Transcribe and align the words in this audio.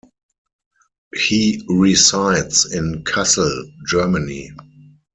He 1.13 1.63
resides 1.69 2.65
in 2.73 3.03
Kassel, 3.03 3.71
Germany. 3.87 4.51